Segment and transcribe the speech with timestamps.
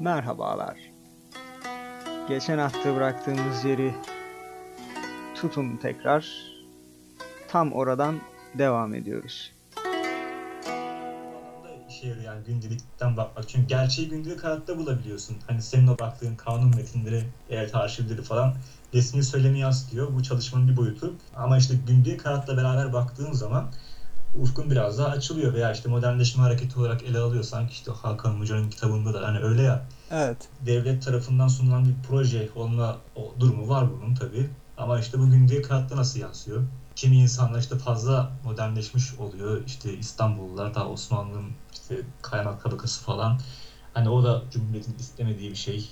[0.00, 0.76] Merhabalar.
[2.28, 3.94] Geçen hafta bıraktığımız yeri
[5.34, 6.28] tutun tekrar.
[7.48, 8.20] Tam oradan
[8.58, 9.52] devam ediyoruz.
[12.00, 13.48] işe yarıyor yani gündelikten bakmak.
[13.48, 15.36] Çünkü gerçeği gündelik hayatta bulabiliyorsun.
[15.46, 18.54] Hani senin o baktığın kanun metinleri, evet arşivleri falan
[18.94, 20.14] resmi söylemi yansıtıyor.
[20.14, 21.14] Bu çalışmanın bir boyutu.
[21.36, 23.72] Ama işte gündelik hayatla beraber baktığın zaman
[24.34, 28.70] ufkun biraz daha açılıyor veya işte modernleşme hareketi olarak ele alıyor sanki işte Hakan Hoca'nın
[28.70, 30.48] kitabında da hani öyle ya Evet.
[30.66, 34.50] devlet tarafından sunulan bir proje olma o durumu var bunun tabii.
[34.76, 36.62] Ama işte bu gündelik hayatta nasıl yansıyor?
[36.96, 39.62] Kimi insanlar işte fazla modernleşmiş oluyor.
[39.66, 43.40] İşte İstanbullular daha Osmanlı'nın işte kaynak tabakası falan.
[43.94, 45.90] Hani o da Cumhuriyet'in istemediği bir şey.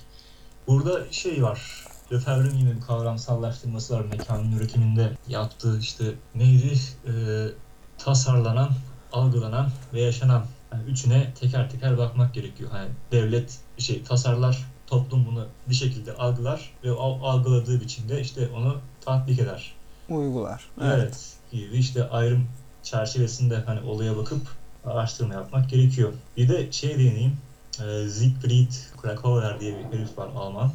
[0.67, 1.85] Burada şey var.
[2.11, 4.05] Lefebvre'nin yine bir kavramsallaştırması var.
[4.05, 6.03] Mekanın üretiminde yaptığı işte
[6.35, 6.73] neydi?
[7.07, 7.11] Ee,
[7.99, 8.71] tasarlanan,
[9.11, 10.45] algılanan ve yaşanan.
[10.71, 12.69] Yani üçüne teker teker bakmak gerekiyor.
[12.71, 18.47] Hani devlet bir şey tasarlar, toplum bunu bir şekilde algılar ve o algıladığı biçimde işte
[18.47, 19.75] onu tatbik eder.
[20.09, 20.69] Uygular.
[20.81, 21.35] Evet.
[21.51, 22.47] Gibi işte ayrım
[22.83, 24.41] çerçevesinde hani olaya bakıp
[24.85, 26.13] araştırma yapmak gerekiyor.
[26.37, 27.37] Bir de şey değineyim.
[27.79, 30.71] E, Siegfried Kracauer diye bir herif var Alman.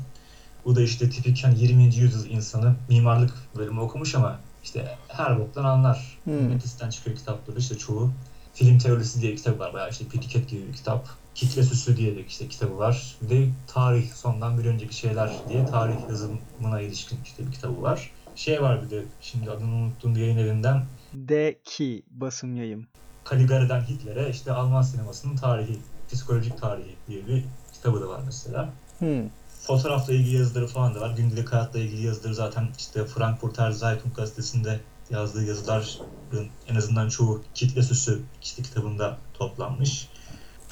[0.65, 1.83] Bu da işte tipik hani 20.
[1.83, 6.19] yüzyıl insanı mimarlık bölümü okumuş ama işte her boktan anlar.
[6.25, 6.49] Hmm.
[6.49, 8.11] Metis'ten çıkıyor kitapları işte çoğu.
[8.55, 11.09] Film teorisi diye kitap var bayağı işte Piket gibi bir kitap.
[11.35, 13.17] Kitle Süsü diye de işte kitabı var.
[13.23, 18.11] Bir de tarih sondan bir önceki şeyler diye tarih yazımına ilişkin işte bir kitabı var.
[18.35, 20.85] Şey var bir de şimdi adını unuttuğum bir yayın evinden
[21.29, 22.87] D2 basım yayım.
[23.31, 25.79] Caligari'den Hitler'e işte Alman sinemasının tarihi,
[26.13, 28.69] psikolojik tarihi diye bir kitabı da var mesela.
[28.99, 29.29] Hmm.
[29.67, 31.11] Fotoğrafla ilgili yazıları falan da var.
[31.17, 37.83] Gündelik hayatla ilgili yazıları zaten işte Frankfurter Zeitung gazetesinde yazdığı yazıların en azından çoğu kitle
[37.83, 40.09] süsü işte kitabında toplanmış.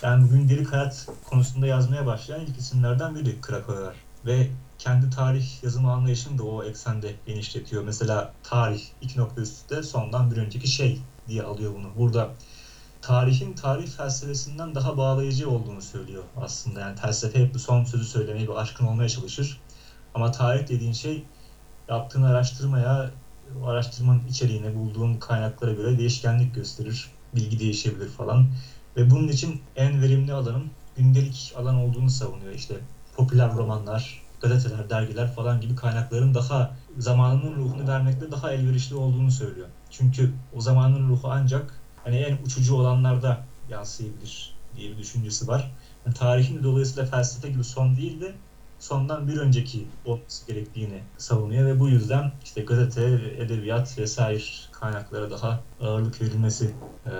[0.02, 3.94] Yani gündelik hayat konusunda yazmaya başlayan ilk isimlerden biri Krakauer.
[4.26, 7.84] Ve kendi tarih yazımı anlayışını da o eksende genişletiyor.
[7.84, 11.90] Mesela tarih iki nokta üstte sondan bir önceki şey diye alıyor bunu.
[11.96, 12.30] Burada
[13.02, 16.80] tarihin tarih felsefesinden daha bağlayıcı olduğunu söylüyor aslında.
[16.80, 19.60] Yani felsefe hep bu son sözü söylemeye bir aşkın olmaya çalışır.
[20.14, 21.24] Ama tarih dediğin şey
[21.88, 23.10] yaptığın araştırmaya,
[23.64, 27.10] araştırmanın içeriğine, bulduğun kaynaklara göre değişkenlik gösterir.
[27.34, 28.46] Bilgi değişebilir falan.
[28.96, 32.52] Ve bunun için en verimli alanın gündelik alan olduğunu savunuyor.
[32.54, 32.80] İşte
[33.16, 39.68] popüler romanlar, gazeteler, dergiler falan gibi kaynakların daha zamanının ruhunu vermekte daha elverişli olduğunu söylüyor.
[39.90, 45.72] Çünkü o zamanın ruhu ancak hani en uçucu olanlarda yansıyabilir diye bir düşüncesi var.
[46.06, 48.32] Yani tarihin de dolayısıyla felsefe gibi son değil de
[48.78, 53.02] sondan bir önceki olması gerektiğini savunuyor ve bu yüzden işte gazete,
[53.38, 54.42] edebiyat vesaire
[54.72, 56.70] kaynaklara daha ağırlık verilmesi
[57.06, 57.10] e,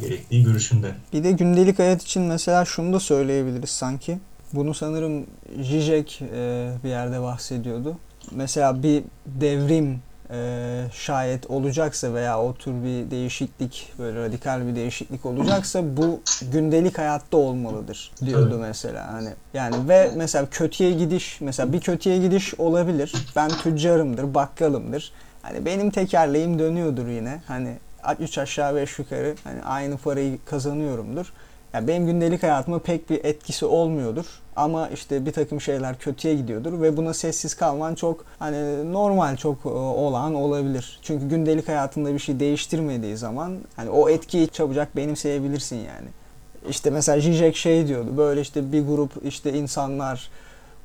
[0.00, 0.94] gerektiği görüşünde.
[1.12, 4.18] Bir de gündelik hayat için mesela şunu da söyleyebiliriz sanki.
[4.52, 5.26] Bunu sanırım
[5.62, 7.96] Zizek e, bir yerde bahsediyordu.
[8.30, 15.26] Mesela bir devrim e, şayet olacaksa veya o tür bir değişiklik böyle radikal bir değişiklik
[15.26, 16.20] olacaksa bu
[16.52, 19.12] gündelik hayatta olmalıdır diyordu mesela.
[19.12, 23.12] Hani yani ve mesela kötüye gidiş mesela bir kötüye gidiş olabilir.
[23.36, 25.12] Ben tüccarımdır bakkalımdır.
[25.42, 27.42] Hani benim tekerleğim dönüyordur yine.
[27.46, 27.76] Hani
[28.20, 31.32] 3 aşağı 5 yukarı hani aynı parayı kazanıyorumdur.
[31.72, 34.26] Yani benim gündelik hayatıma pek bir etkisi olmuyordur.
[34.56, 39.66] Ama işte bir takım şeyler kötüye gidiyordur ve buna sessiz kalman çok hani normal çok
[39.66, 40.98] e, olağan olabilir.
[41.02, 46.08] Çünkü gündelik hayatında bir şey değiştirmediği zaman hani o etkiyi çabucak benimseyebilirsin yani.
[46.68, 50.30] İşte mesela Zizek şey diyordu böyle işte bir grup işte insanlar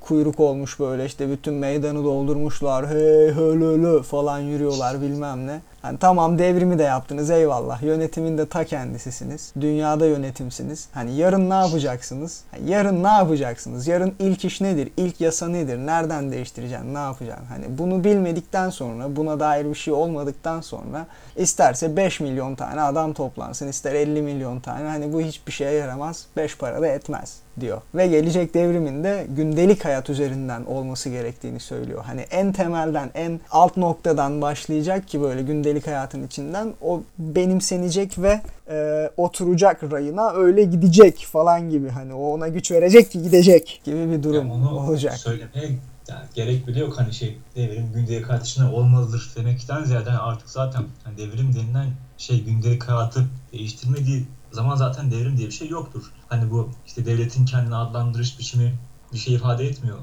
[0.01, 5.61] kuyruk olmuş böyle işte bütün meydanı doldurmuşlar hey hölölö falan yürüyorlar bilmem ne.
[5.81, 9.53] Hani tamam devrimi de yaptınız eyvallah yönetimin de ta kendisisiniz.
[9.61, 10.87] Dünyada yönetimsiniz.
[10.93, 12.41] Hani yarın ne yapacaksınız?
[12.51, 13.87] Hani yarın ne yapacaksınız?
[13.87, 14.91] Yarın ilk iş nedir?
[14.97, 15.77] İlk yasa nedir?
[15.77, 16.93] Nereden değiştireceksin?
[16.93, 17.45] Ne yapacaksın?
[17.45, 23.13] Hani bunu bilmedikten sonra buna dair bir şey olmadıktan sonra isterse 5 milyon tane adam
[23.13, 27.81] toplansın ister 50 milyon tane hani bu hiçbir şeye yaramaz 5 para da etmez diyor.
[27.95, 32.03] Ve gelecek devrimin de gündelik hayat üzerinden olması gerektiğini söylüyor.
[32.05, 38.41] Hani en temelden en alt noktadan başlayacak ki böyle gündelik hayatın içinden o benimsenecek ve
[38.69, 44.11] e, oturacak rayına öyle gidecek falan gibi hani o ona güç verecek ki gidecek gibi
[44.11, 45.17] bir durum Yani olacak.
[45.17, 45.69] söylemeye
[46.09, 50.83] yani gerek bile yok hani şey devrim gündelik hayat içinde olmalıdır demekten ziyade artık zaten
[51.03, 56.11] hani devrim denilen şey gündelik hayatı değiştirmediği zaman zaten devrim diye bir şey yoktur.
[56.29, 58.73] Hani bu işte devletin kendini adlandırış biçimi
[59.13, 59.97] bir şey ifade etmiyor.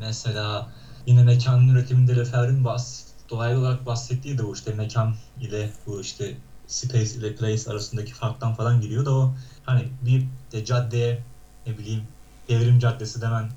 [0.00, 0.66] Mesela
[1.06, 6.36] yine mekanın üretiminde Lefebvre'nin bahs dolaylı olarak bahsettiği de o işte mekan ile bu işte
[6.66, 9.34] space ile place arasındaki farktan falan geliyor da o
[9.64, 11.22] hani bir de caddeye
[11.66, 12.02] ne bileyim
[12.48, 13.50] devrim caddesi demen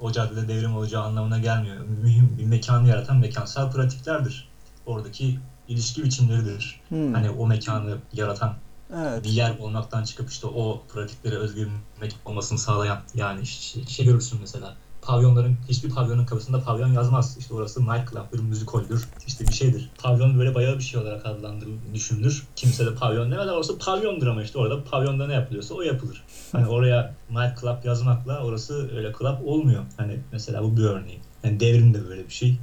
[0.00, 1.76] o caddede devrim olacağı anlamına gelmiyor.
[1.80, 4.48] Mühim bir mekanı yaratan mekansal pratiklerdir.
[4.86, 5.38] Oradaki
[5.68, 6.80] ilişki biçimleridir.
[6.88, 7.14] Hmm.
[7.14, 8.54] Hani o mekanı yaratan
[8.96, 9.24] Evet.
[9.24, 14.06] bir yer olmaktan çıkıp işte o pratiklere özgü bir mekan olmasını sağlayan yani şey, şey
[14.06, 17.36] görürsün mesela pavyonların hiçbir pavyonun kapısında pavyon yazmaz.
[17.38, 19.90] İşte orası night club'dır, müzik holdür, işte bir şeydir.
[20.02, 22.46] Pavyon böyle bayağı bir şey olarak adlandırılır, düşünülür.
[22.56, 26.24] Kimse de pavyon demez orası pavyondur ama işte orada pavyonda ne yapılıyorsa o yapılır.
[26.52, 29.84] Hani oraya night club yazmakla orası öyle club olmuyor.
[29.96, 31.20] Hani mesela bu bir örneği.
[31.44, 32.58] Yani devrim de böyle bir şey.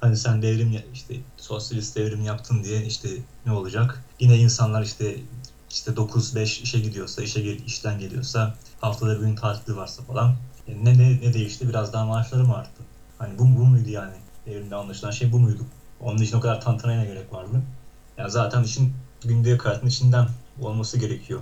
[0.00, 3.08] Hani sen devrim işte sosyalist devrim yaptın diye işte
[3.46, 4.04] ne olacak?
[4.20, 5.16] Yine insanlar işte
[5.70, 10.36] işte 9-5 işe gidiyorsa, işe işten geliyorsa, haftada bir gün tatili varsa falan
[10.68, 11.68] ne, ne, ne değişti?
[11.68, 12.82] Biraz daha maaşları mı arttı?
[13.18, 14.14] Hani bu, bu muydu yani?
[14.46, 15.62] Devrimde anlaşılan şey bu muydu?
[16.00, 17.62] Onun için o kadar tantanaya ne gerek vardı?
[18.18, 18.92] Yani zaten işin
[19.24, 20.28] gündelik hayatın içinden
[20.60, 21.40] olması gerekiyor.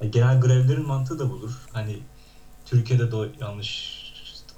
[0.00, 1.50] Yani genel grevlerin mantığı da budur.
[1.72, 1.98] Hani
[2.66, 3.98] Türkiye'de de yanlış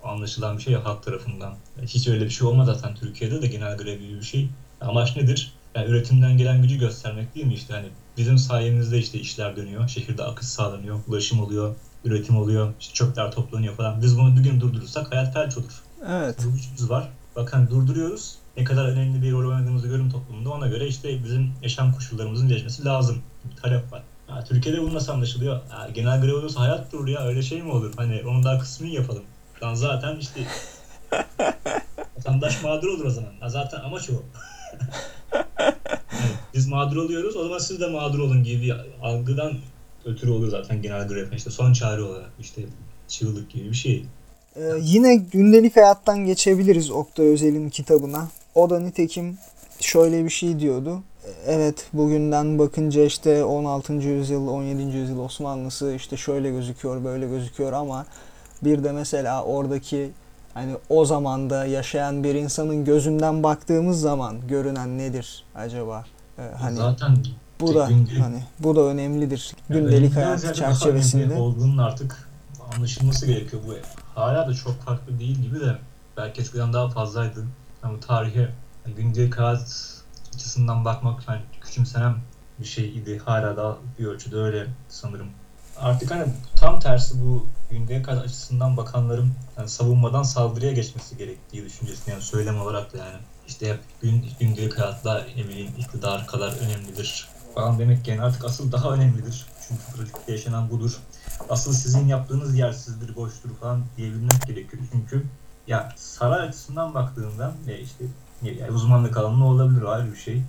[0.04, 1.54] anlaşılan bir şey ya halk tarafından.
[1.82, 4.48] Hiç öyle bir şey olmaz zaten Türkiye'de de genel grev gibi bir şey.
[4.80, 5.52] Amaç nedir?
[5.74, 10.24] Yani üretimden gelen gücü göstermek değil mi işte hani bizim sayemizde işte işler dönüyor, şehirde
[10.24, 14.02] akış sağlanıyor, ulaşım oluyor, üretim oluyor, işte çöpler toplanıyor falan.
[14.02, 15.82] Biz bunu bir gün durdurursak hayat felç olur.
[16.08, 16.36] Evet.
[16.44, 17.08] Bu gücümüz var.
[17.36, 18.36] Bakın durduruyoruz.
[18.56, 20.50] Ne kadar önemli bir rol oynadığımızı görün toplumda.
[20.50, 23.22] Ona göre işte bizim yaşam koşullarımızın değişmesi lazım.
[23.44, 24.02] Bir talep var.
[24.28, 25.54] Ya, Türkiye'de bu nasıl anlaşılıyor?
[25.54, 27.92] Ya, genel grev olursa hayat durur ya öyle şey mi olur?
[27.96, 29.22] Hani onu daha kısmını yapalım.
[29.62, 30.40] Lan zaten işte
[32.18, 33.30] vatandaş mağdur olur o zaman.
[33.42, 34.12] Ya, zaten amaç o.
[34.12, 34.90] Yani
[36.54, 39.52] biz mağdur oluyoruz o zaman siz de mağdur olun gibi bir algıdan
[40.04, 41.32] ötürü olur zaten genel grev.
[41.32, 42.62] İşte son çare olarak işte
[43.08, 44.04] çığlık gibi bir şey.
[44.56, 48.28] Ee, yine gündelik hayattan geçebiliriz Oktay Özel'in kitabına.
[48.54, 49.38] O da nitekim
[49.80, 51.02] şöyle bir şey diyordu.
[51.46, 53.92] Evet bugünden bakınca işte 16.
[53.92, 54.96] yüzyıl, 17.
[54.96, 58.06] yüzyıl Osmanlısı işte şöyle gözüküyor, böyle gözüküyor ama
[58.64, 60.10] bir de mesela oradaki
[60.54, 66.04] hani o zamanda yaşayan bir insanın gözünden baktığımız zaman görünen nedir acaba?
[66.38, 67.16] Ee, hani Zaten
[67.60, 67.86] bu da
[68.20, 71.34] hani bu da önemlidir Yani gündelik önemli hayat çerçevesinde.
[71.34, 72.28] Olduğunun artık
[72.76, 73.62] anlaşılması gerekiyor.
[73.66, 73.74] Bu
[74.14, 75.78] hala da çok farklı değil gibi de
[76.16, 77.46] belki eskiden daha fazlaydı.
[77.84, 78.48] Yani bu tarihe
[78.86, 79.94] yani gündelik hayat
[80.34, 82.14] açısından bakmak yani küçümsenen
[82.58, 83.18] bir şey idi.
[83.24, 85.26] Hala da bir ölçüde öyle sanırım.
[85.78, 86.24] Artık hani
[86.56, 92.60] tam tersi bu gündelik hayat açısından bakanların yani savunmadan saldırıya geçmesi gerektiği düşüncesi yani söylem
[92.60, 93.16] olarak da yani
[93.48, 98.72] işte hep gün, gündelik hayatta ne bileyim iktidar kadar önemlidir falan demek yani artık asıl
[98.72, 99.46] daha önemlidir.
[99.68, 100.96] Çünkü pratikte yaşanan budur.
[101.50, 104.82] Asıl sizin yaptığınız yersizdir, boştur falan diyebilmek gerekiyor.
[104.92, 105.26] Çünkü
[105.66, 108.04] ya saray açısından baktığında ya işte
[108.42, 110.42] yani uzmanlık alanı olabilir ayrı bir şey.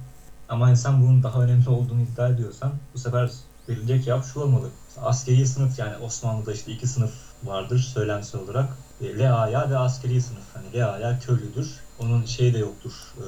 [0.50, 3.32] Ama hani sen bunun daha önemli olduğunu iddia ediyorsan bu sefer
[3.70, 4.70] verilecek cevap şu olmalı.
[5.02, 7.14] Askeri sınıf yani Osmanlı'da işte iki sınıf
[7.44, 8.70] vardır söylemsel olarak.
[9.02, 10.44] E, Leaya ve askeri sınıf.
[10.54, 11.80] Hani Leaya köylüdür.
[12.00, 12.92] Onun şeyi de yoktur.
[13.18, 13.26] e,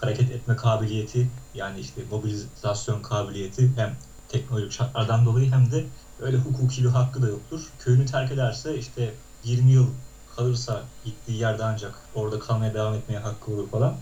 [0.00, 3.96] hareket etme kabiliyeti yani işte mobilizasyon kabiliyeti hem
[4.28, 5.84] teknolojik şartlardan dolayı hem de
[6.18, 7.72] öyle hukuki bir hakkı da yoktur.
[7.78, 9.86] Köyünü terk ederse işte 20 yıl
[10.36, 13.96] kalırsa gittiği yerde ancak orada kalmaya devam etmeye hakkı olur falan.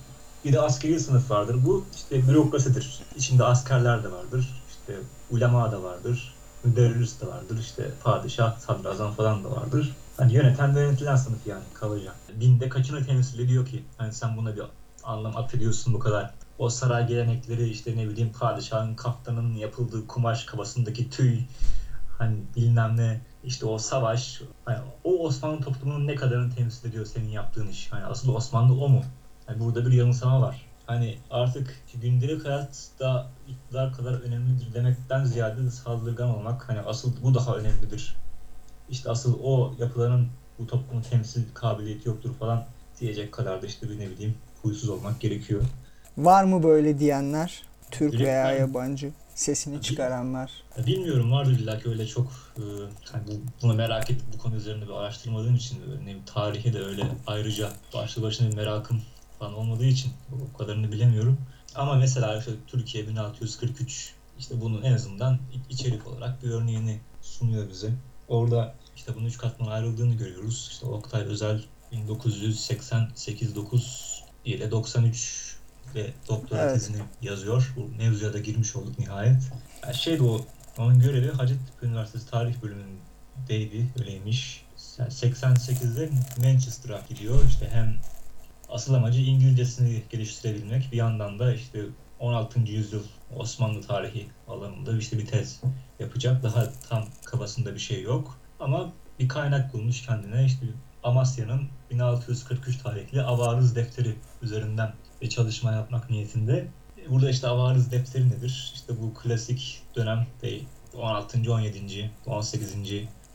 [0.44, 1.66] Bir de askeri sınıf vardır.
[1.66, 3.02] Bu işte bürokrasidir.
[3.16, 4.64] İçinde askerler de vardır.
[4.68, 4.98] İşte
[5.30, 6.34] ulema da vardır.
[6.64, 7.58] Müderris de vardır.
[7.58, 9.96] İşte padişah, sadrazam falan da vardır.
[10.16, 12.12] Hani yöneten ve yönetilen sınıf yani kalıcı.
[12.34, 13.84] Binde kaçını temsil ediyor ki?
[13.96, 14.62] Hani sen buna bir
[15.04, 16.34] anlam atfediyorsun bu kadar.
[16.58, 21.38] O saray gelenekleri işte ne bileyim padişahın kaftanın yapıldığı kumaş kafasındaki tüy
[22.18, 27.28] hani bilmem ne işte o savaş hani o Osmanlı toplumunun ne kadarını temsil ediyor senin
[27.28, 27.92] yaptığın iş.
[27.92, 29.02] Hani asıl Osmanlı o mu?
[29.48, 30.66] Yani burada bir yanılsama var.
[30.86, 37.56] Hani artık gündelik hayatta iktidar kadar önemlidir demekten ziyade saldırgan olmak hani asıl bu daha
[37.56, 38.16] önemlidir.
[38.88, 40.28] İşte asıl o yapıların
[40.58, 42.64] bu toplumun temsil kabiliyeti yoktur falan
[43.00, 45.62] diyecek kadar da işte bir ne bileyim huysuz olmak gerekiyor.
[46.18, 47.62] Var mı böyle diyenler?
[47.90, 50.50] Türk Direkt veya ben- yabancı sesini çıkaranlar.
[50.86, 52.26] Bilmiyorum vardır illa ki öyle çok
[52.56, 52.62] e,
[53.12, 56.80] hani bu, bunu merak edip bu konu üzerinde bir araştırmadığım için böyle ne tarihe de
[56.80, 59.02] öyle ayrıca başlı başına bir merakım
[59.38, 60.12] falan olmadığı için
[60.54, 61.38] o kadarını bilemiyorum.
[61.74, 65.38] Ama mesela işte Türkiye 1643 işte bunun en azından
[65.70, 67.90] içerik olarak bir örneğini sunuyor bize.
[68.28, 70.68] Orada işte bunun üç katmana ayrıldığını görüyoruz.
[70.72, 75.56] İşte Oktay Özel 1988-9 ile 93
[75.94, 76.74] ve doktora Evet.
[76.74, 77.72] tezini yazıyor.
[77.76, 79.42] Bu mevzuya da girmiş olduk nihayet.
[79.84, 80.40] Yani şey de o,
[80.78, 84.64] onun görevi Hacettepe Üniversitesi Tarih Bölümündeydi, öyleymiş.
[84.98, 86.10] Yani 88'de
[86.44, 87.44] Manchester'a gidiyor.
[87.48, 87.96] İşte hem
[88.68, 91.80] asıl amacı İngilizcesini geliştirebilmek, bir yandan da işte
[92.20, 92.60] 16.
[92.60, 93.02] yüzyıl
[93.36, 95.60] Osmanlı tarihi alanında işte bir tez
[95.98, 96.42] yapacak.
[96.42, 98.38] Daha tam kafasında bir şey yok.
[98.60, 100.44] Ama bir kaynak bulmuş kendine.
[100.44, 100.66] İşte
[101.02, 104.92] Amasya'nın 1643 tarihli Avarız Defteri üzerinden
[105.22, 106.68] bir çalışma yapmak niyetinde.
[107.08, 108.72] Burada işte Avarız Defteri nedir?
[108.74, 110.64] İşte bu klasik dönem değil.
[110.94, 111.52] 16.
[111.52, 112.10] 17.
[112.26, 112.74] 18.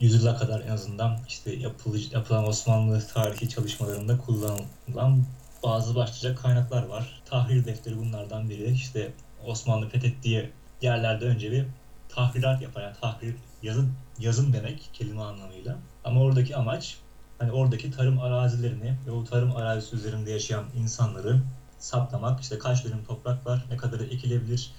[0.00, 5.24] yüzyıla kadar en azından işte yapılı, yapılan Osmanlı tarihi çalışmalarında kullanılan
[5.62, 7.22] bazı başlıca kaynaklar var.
[7.24, 8.70] Tahrir defteri bunlardan biri.
[8.70, 9.12] İşte
[9.46, 10.50] Osmanlı fethettiği
[10.82, 11.64] yerlerde önce bir
[12.08, 12.82] tahrirat yapar.
[12.82, 15.76] Yani tahrir yazın, yazın demek kelime anlamıyla.
[16.04, 16.96] Ama oradaki amaç
[17.38, 21.40] hani oradaki tarım arazilerini ve o tarım arazisi üzerinde yaşayan insanları
[21.78, 22.40] saptamak.
[22.40, 24.72] İşte kaç dönüm toprak var, ne kadarı ekilebilir,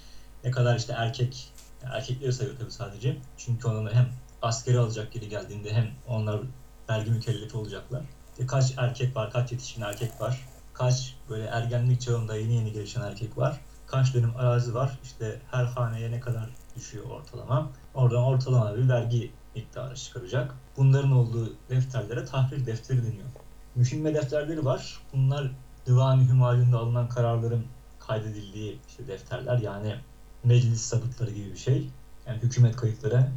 [0.43, 3.17] ne kadar işte erkek, erkekleri sayıyor tabii sadece.
[3.37, 4.09] Çünkü onları hem
[4.41, 6.41] askeri alacak geri geldiğinde hem onlar
[6.89, 8.03] vergi mükellefi olacaklar.
[8.31, 13.01] İşte kaç erkek var, kaç yetişkin erkek var, kaç böyle ergenlik çağında yeni yeni gelişen
[13.01, 17.71] erkek var, kaç dönüm arazi var, işte her haneye ne kadar düşüyor ortalama.
[17.93, 20.55] Oradan ortalama bir vergi miktarı çıkaracak.
[20.77, 23.27] Bunların olduğu defterlere tahrir defteri deniyor.
[23.75, 24.99] Mühim defterleri var.
[25.13, 25.51] Bunlar
[25.85, 27.65] Divan-ı Hümayun'da alınan kararların
[27.99, 29.95] kaydedildiği işte defterler yani
[30.43, 31.89] meclis sabıtları gibi bir şey.
[32.27, 33.27] Yani hükümet kayıtları.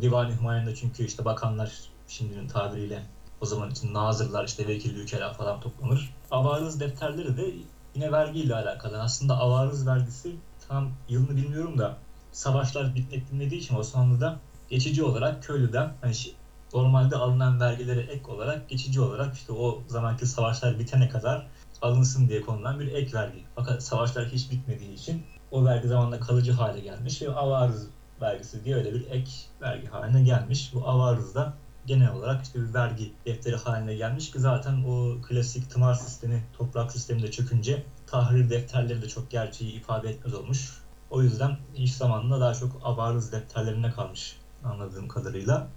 [0.00, 1.72] Divan-ı Hümayun'da çünkü işte bakanlar
[2.08, 3.02] şimdinin tabiriyle
[3.40, 6.14] o zaman için nazırlar işte vekil ülkeler falan toplanır.
[6.30, 7.54] Avarız defterleri de
[7.94, 9.02] yine vergiyle alakalı.
[9.02, 10.36] Aslında avarız vergisi
[10.68, 11.96] tam yılını bilmiyorum da
[12.32, 14.38] savaşlar bitmek bilmediği için Osmanlı'da
[14.72, 16.14] geçici olarak köylüden hani
[16.74, 21.46] normalde alınan vergilere ek olarak geçici olarak işte o zamanki savaşlar bitene kadar
[21.82, 23.44] alınsın diye konulan bir ek vergi.
[23.54, 27.88] Fakat savaşlar hiç bitmediği için o vergi zamanla kalıcı hale gelmiş ve avarız
[28.20, 30.70] vergisi diye öyle bir ek vergi haline gelmiş.
[30.74, 31.54] Bu avarız da
[31.86, 36.92] genel olarak işte bir vergi defteri haline gelmiş ki zaten o klasik tımar sistemi, toprak
[36.92, 40.82] sistemi de çökünce tahrir defterleri de çok gerçeği ifade etmez olmuş.
[41.10, 45.68] O yüzden iş zamanında daha çok avarız defterlerine kalmış anladığım kadarıyla.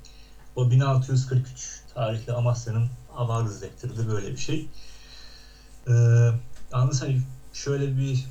[0.56, 4.68] O 1643 tarihli Amasya'nın avarız defteri de böyle bir şey.
[5.88, 5.92] Ee,
[6.72, 7.22] hani
[7.54, 8.26] şöyle bir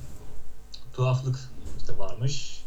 [0.93, 1.39] tuhaflık
[1.77, 2.63] işte varmış.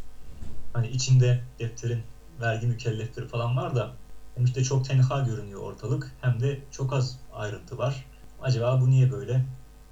[0.72, 2.02] Hani içinde defterin
[2.40, 3.92] vergi mükellefleri falan var da
[4.34, 8.06] hem işte çok tenha görünüyor ortalık hem de çok az ayrıntı var.
[8.40, 9.44] Acaba bu niye böyle?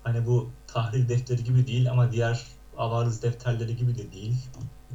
[0.04, 2.44] Hani bu tahrir defteri gibi değil ama diğer
[2.76, 4.36] avarız defterleri gibi de değil.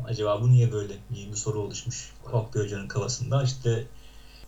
[0.05, 3.43] Acaba bu niye böyle diye bir soru oluşmuş Oktay Hoca'nın kafasında.
[3.43, 3.87] İşte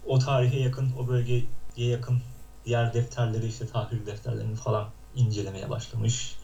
[0.06, 1.46] o tarihe yakın, o bölgeye
[1.78, 2.22] yakın
[2.66, 6.36] diğer defterleri işte tahrir defterlerini falan incelemeye başlamış.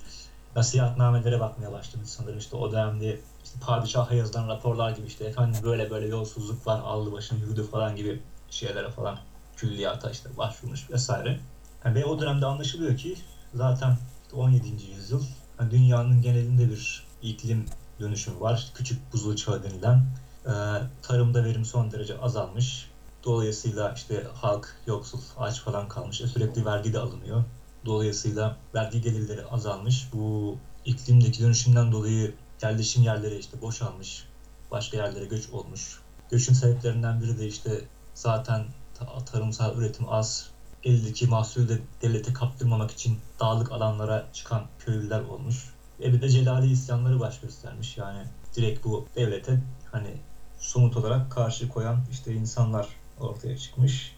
[0.55, 5.89] Nasihatnamelere bakmaya başlamış sanırım işte o dönemde işte padişaha yazılan raporlar gibi işte efendim böyle
[5.89, 9.19] böyle yolsuzluk var aldı başını yürüdü falan gibi şeylere falan
[9.55, 11.39] külliyata işte başvurmuş vesaire.
[11.85, 13.15] Yani ve o dönemde anlaşılıyor ki
[13.53, 14.67] zaten işte 17.
[14.85, 15.23] yüzyıl
[15.59, 17.65] yani dünyanın genelinde bir iklim
[17.99, 18.71] dönüşümü var.
[18.75, 20.05] Küçük buzul çağı denilen.
[20.45, 20.53] E,
[21.01, 22.89] tarımda verim son derece azalmış.
[23.23, 26.21] Dolayısıyla işte halk yoksul, aç falan kalmış.
[26.21, 27.43] E, sürekli vergi de alınıyor.
[27.85, 30.09] Dolayısıyla vergi gelirleri azalmış.
[30.13, 34.27] Bu iklimdeki dönüşümden dolayı yerleşim yerleri işte boşalmış.
[34.71, 35.99] Başka yerlere göç olmuş.
[36.31, 37.81] Göçün sebeplerinden biri de işte
[38.13, 38.65] zaten
[39.31, 40.49] tarımsal üretim az.
[40.83, 45.73] Eldeki mahsulü de devlete kaptırmamak için dağlık alanlara çıkan köylüler olmuş.
[45.99, 47.97] Ve bir de Celali isyanları baş göstermiş.
[47.97, 48.23] Yani
[48.55, 49.59] direkt bu devlete
[49.91, 50.17] hani
[50.57, 52.87] somut olarak karşı koyan işte insanlar
[53.19, 54.15] ortaya çıkmış.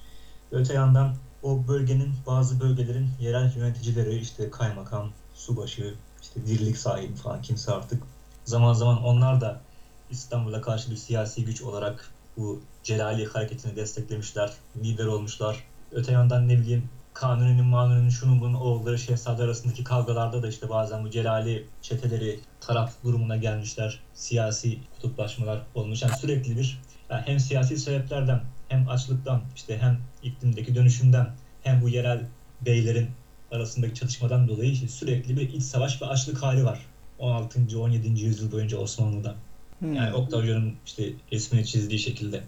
[0.51, 7.41] Öte yandan o bölgenin bazı bölgelerin yerel yöneticileri işte kaymakam, subaşı, işte dirlik sahibi falan
[7.41, 8.03] kimse artık
[8.45, 9.61] zaman zaman onlar da
[10.09, 15.63] İstanbul'a karşı bir siyasi güç olarak bu Celali hareketini desteklemişler, lider olmuşlar.
[15.91, 21.05] Öte yandan ne bileyim Kanuni'nin, Manuni'nin, şunun bunun oğulları şehzade arasındaki kavgalarda da işte bazen
[21.05, 23.99] bu Celali çeteleri taraf durumuna gelmişler.
[24.13, 26.01] Siyasi kutuplaşmalar olmuş.
[26.01, 31.29] Yani sürekli bir yani hem siyasi sebeplerden hem açlıktan işte hem iklimdeki dönüşümden
[31.63, 32.25] hem bu yerel
[32.65, 33.09] beylerin
[33.51, 36.85] arasındaki çatışmadan dolayı işte sürekli bir iç savaş ve açlık hali var.
[37.19, 37.79] 16.
[37.79, 38.21] 17.
[38.21, 39.35] yüzyıl boyunca Osmanlı'da.
[39.79, 39.93] Hmm.
[39.93, 42.43] Yani Oktay Hoca'nın işte resmini çizdiği şekilde.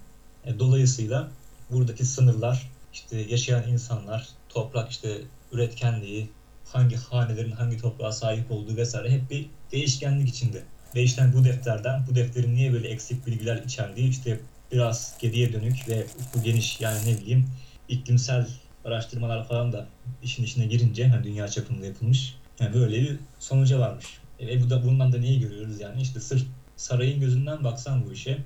[0.46, 1.30] E, dolayısıyla
[1.70, 5.22] buradaki sınırlar, işte yaşayan insanlar, toprak işte
[5.52, 6.30] üretkenliği,
[6.66, 10.64] hangi hanelerin hangi toprağa sahip olduğu vesaire hep bir değişkenlik içinde.
[10.96, 14.40] Ve işte bu defterden, bu defterin niye böyle eksik bilgiler içerdiği işte
[14.72, 17.50] biraz geriye dönük ve bu geniş yani ne bileyim
[17.90, 18.48] iklimsel
[18.86, 19.88] araştırmalar falan da
[20.24, 22.36] işin içine girince hani dünya çapında yapılmış.
[22.60, 24.06] Yani böyle bir sonuca varmış.
[24.40, 26.44] E, bu da bundan da neyi görüyoruz yani işte sırf
[26.76, 28.38] sarayın gözünden baksan bu işe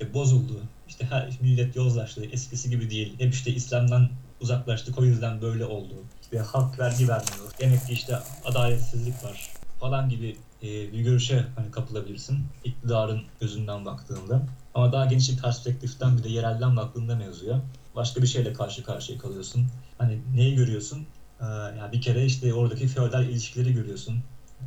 [0.00, 0.60] işte bozuldu.
[0.88, 2.24] İşte her millet yozlaştı.
[2.24, 3.14] Eskisi gibi değil.
[3.18, 4.08] Hep işte İslam'dan
[4.40, 5.94] uzaklaştık o yüzden böyle oldu.
[6.22, 7.52] İşte halk vergi vermiyor.
[7.60, 9.50] Demek ki işte adaletsizlik var
[9.80, 14.42] falan gibi e, bir görüşe hani kapılabilirsin iktidarın gözünden baktığında.
[14.74, 17.62] Ama daha geniş bir perspektiften bir de yerelden baktığında mevzuya
[17.96, 19.66] başka bir şeyle karşı karşıya kalıyorsun.
[19.98, 21.06] Hani neyi görüyorsun?
[21.40, 21.44] Ee,
[21.78, 24.18] yani bir kere işte oradaki feodal ilişkileri görüyorsun.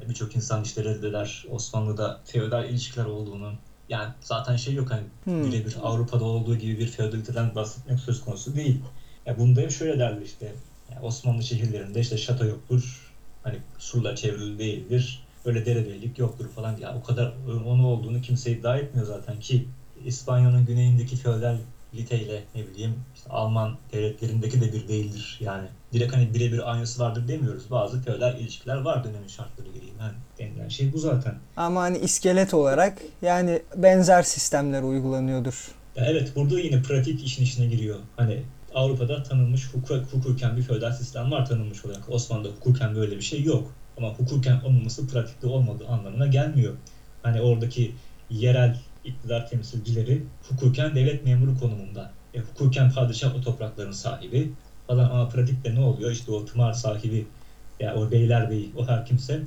[0.09, 3.53] Birçok insan işte reddeder Osmanlı'da feodal ilişkiler olduğunu.
[3.91, 5.43] Yani zaten şey yok hani Hmm.
[5.43, 8.81] birebir Avrupa'da olduğu gibi bir feodaliteden bahsetmek söz konusu değil.
[9.25, 10.55] Ya bunda hep şöyle derler işte.
[10.89, 13.13] yani Osmanlı şehirlerinde işte şato yoktur.
[13.43, 15.23] Hani surla çevrili değildir.
[15.45, 16.77] Böyle derebeylik yoktur falan.
[16.77, 21.15] Ya o kadar onu olduğunu kimse iddia etmiyor zaten ki İspanya'nın güneyindeki
[21.91, 25.37] feodaliteyle ne bileyim işte Alman devletlerindeki de bir değildir.
[25.39, 27.71] Yani direkt hani birebir aynısı vardır demiyoruz.
[27.71, 29.91] Bazı feodal ilişkiler var dönemin şartları gereği.
[29.99, 31.35] Yani denilen şey bu zaten.
[31.57, 35.71] Ama hani iskelet olarak yani benzer sistemler uygulanıyordur.
[35.95, 37.99] Ya evet burada yine pratik işin içine giriyor.
[38.17, 38.41] Hani
[38.75, 42.09] Avrupa'da tanınmış hukuk, hukuken bir feodal sistem var tanınmış olarak.
[42.09, 43.73] Osmanlı'da hukuken böyle bir şey yok.
[43.97, 46.73] Ama hukuken olmaması pratikte olmadığı anlamına gelmiyor.
[47.23, 47.91] Hani oradaki
[48.29, 52.11] yerel iktidar temsilcileri hukuken devlet memuru konumunda.
[52.33, 54.51] E, hukuken padişah o toprakların sahibi
[54.87, 56.11] falan ama pratikte ne oluyor?
[56.11, 57.27] İşte o tımar sahibi
[57.79, 59.41] ya o beylerbeyi o her kimse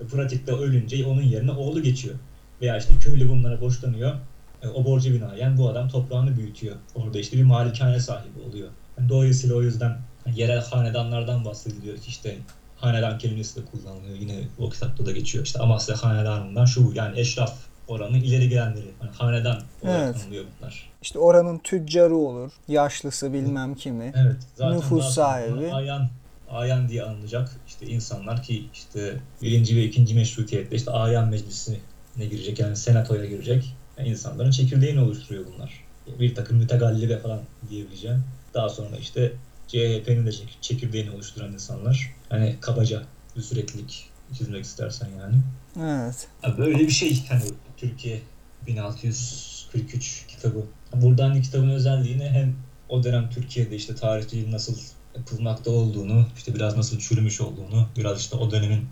[0.00, 2.14] e, pratikte ölünce onun yerine oğlu geçiyor.
[2.60, 4.14] Veya işte köylü bunlara borçlanıyor.
[4.62, 6.76] E, o borcu binaen bu adam toprağını büyütüyor.
[6.94, 8.68] Orada işte bir malikane sahibi oluyor.
[8.98, 9.96] Yani dolayısıyla o yüzden
[10.34, 11.98] yerel hanedanlardan bahsediliyor.
[12.06, 12.38] İşte
[12.76, 14.16] hanedan kelimesi de kullanılıyor.
[14.16, 15.44] Yine o kitapta da geçiyor.
[15.44, 16.92] İşte Amasya hanedanından şu.
[16.94, 17.54] Yani eşraf
[17.90, 18.86] oranın ileri gelenleri.
[19.02, 20.24] Yani hanedan olarak Evet.
[20.24, 20.90] anılıyor bunlar.
[21.02, 24.12] İşte oranın tüccarı olur, yaşlısı bilmem kimi.
[24.16, 24.36] Evet.
[24.56, 25.72] Zaten Nüfus sahibi.
[25.72, 26.08] Ayan,
[26.50, 31.76] ayan diye anılacak işte insanlar ki işte birinci ve ikinci meşrutiyette işte ayan meclisine
[32.16, 35.84] girecek yani senatoya girecek yani insanların çekirdeğini oluşturuyor bunlar.
[36.20, 38.24] Bir takım mütegallibe falan diyebileceğim.
[38.54, 39.32] Daha sonra işte
[39.68, 42.14] CHP'nin de çek- çekirdeğini oluşturan insanlar.
[42.30, 43.02] Yani kabaca
[43.36, 44.06] bir süreklilik
[44.38, 45.34] çizmek istersen yani.
[45.80, 46.28] Evet.
[46.42, 47.42] Ya böyle bir şey hani
[47.80, 48.20] Türkiye
[48.66, 50.66] 1643 kitabı.
[50.94, 52.56] Burada hani kitabın özelliğini hem
[52.88, 54.76] o dönem Türkiye'de işte tarihçiliğin nasıl
[55.16, 58.88] yapılmakta olduğunu, işte biraz nasıl çürümüş olduğunu, biraz işte o dönemin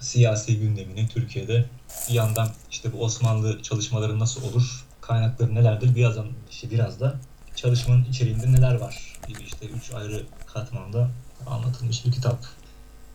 [0.00, 1.64] siyasi gündemini Türkiye'de
[2.08, 7.16] bir yandan işte bu Osmanlı çalışmaları nasıl olur, kaynakları nelerdir bir yandan işte biraz da
[7.56, 11.10] çalışmanın içeriğinde neler var gibi işte üç ayrı katmanda
[11.46, 12.44] anlatılmış bir kitap.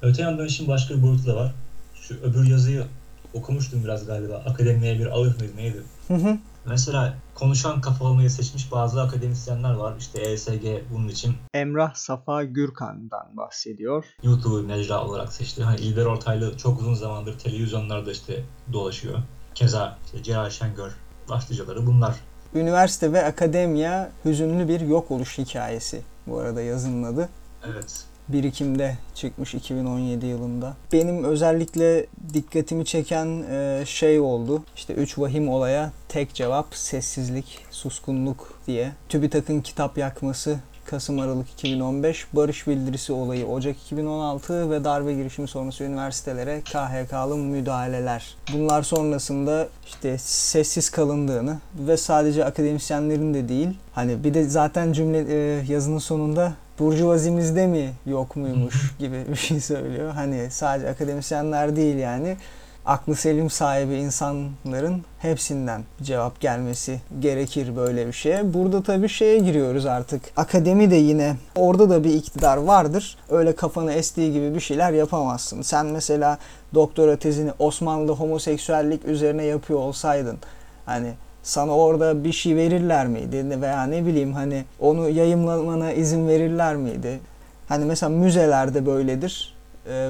[0.02, 1.54] Öte yandan işin başka bir boyutu da var.
[2.02, 2.86] Şu öbür yazıyı
[3.34, 4.36] okumuştum biraz galiba.
[4.36, 5.84] Akademiye bir ağır mıydı neydi?
[6.08, 6.38] Hı hı.
[6.66, 9.94] Mesela konuşan kafa olmayı seçmiş bazı akademisyenler var.
[10.00, 10.64] İşte ESG
[10.94, 14.06] bunun için Emrah Safa Gürkan'dan bahsediyor.
[14.24, 15.64] YouTube'u mecra olarak seçti.
[15.64, 19.18] Hani İlber Ortaylı çok uzun zamandır televizyonlarda işte dolaşıyor.
[19.56, 20.92] Keza işte Celal Şengör
[21.30, 22.16] başlıcaları bunlar.
[22.56, 26.02] Üniversite ve akademiya hüzünlü bir yok oluş hikayesi.
[26.28, 27.30] Bu arada yazının adı.
[27.74, 28.06] Evet.
[28.30, 30.74] Birikimde çıkmış 2017 yılında.
[30.94, 34.64] Benim özellikle dikkatimi çeken e, şey oldu.
[34.76, 38.92] İşte üç vahim olaya tek cevap sessizlik, suskunluk diye.
[39.10, 45.84] TÜBİTAK'ın kitap yakması Kasım Aralık 2015, barış bildirisi olayı Ocak 2016 ve darbe girişimi sonrası
[45.84, 48.36] üniversitelere KHK'lı müdahaleler.
[48.54, 53.70] Bunlar sonrasında işte sessiz kalındığını ve sadece akademisyenlerin de değil.
[53.94, 59.60] Hani bir de zaten cümle e, yazının sonunda burjuvazimizde mi yok muymuş gibi bir şey
[59.60, 60.12] söylüyor.
[60.12, 62.38] Hani sadece akademisyenler değil yani
[62.86, 68.54] aklı selim sahibi insanların hepsinden cevap gelmesi gerekir böyle bir şeye.
[68.54, 70.22] Burada tabii şeye giriyoruz artık.
[70.38, 73.18] Akademi de yine orada da bir iktidar vardır.
[73.30, 75.62] Öyle kafanı estiği gibi bir şeyler yapamazsın.
[75.62, 76.38] Sen mesela
[76.74, 80.38] doktora tezini Osmanlı'da homoseksüellik üzerine yapıyor olsaydın
[80.86, 86.76] hani sana orada bir şey verirler miydi veya ne bileyim hani onu yayımlamana izin verirler
[86.76, 87.20] miydi?
[87.68, 89.56] Hani mesela müzelerde böyledir.
[89.88, 90.10] Ee,